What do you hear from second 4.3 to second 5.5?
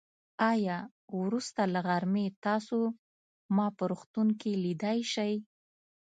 کې ليدای شئ.